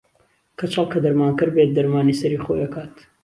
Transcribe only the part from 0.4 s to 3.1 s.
کەچەڵ کە دەرمانکەر بێت دەرمانی سەری خۆی ئەکات